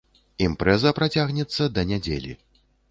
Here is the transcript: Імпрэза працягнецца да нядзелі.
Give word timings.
Імпрэза 0.45 0.93
працягнецца 1.01 1.71
да 1.77 1.81
нядзелі. 1.93 2.31